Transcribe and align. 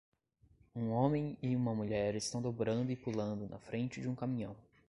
Um 0.75 0.89
homem 0.93 1.37
e 1.43 1.55
uma 1.55 1.75
mulher 1.75 2.15
estão 2.15 2.41
dobrando 2.41 2.91
e 2.91 2.95
pulando 2.95 3.47
na 3.47 3.59
frente 3.59 4.01
de 4.01 4.09
um 4.09 4.15
caminhão. 4.15 4.57